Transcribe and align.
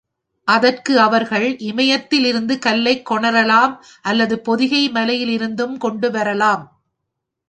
அதற்கு 0.47 0.99
அவர்கள், 0.99 1.57
இமயத்தில் 1.61 2.25
இருந்து 2.25 2.59
கல்லைக் 2.59 3.11
கொணரலாம் 3.11 3.73
அல்லது 4.01 4.39
பொதிகை 4.39 4.89
மலையில் 4.89 5.29
இருந்தும் 5.29 5.77
கொண்டு 5.77 6.11
வரலாம். 6.11 6.63